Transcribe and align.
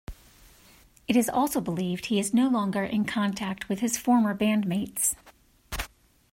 It 1.07 1.15
is 1.15 1.29
also 1.29 1.61
believed 1.61 2.07
he 2.07 2.19
is 2.19 2.33
no 2.33 2.49
longer 2.49 2.83
in 2.83 3.05
contact 3.05 3.69
with 3.69 3.81
his 3.81 3.99
former 3.99 4.33
bandmates. 4.33 5.13